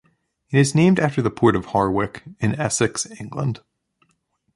[0.49, 3.59] It is named after the port of Harwich in Essex, England.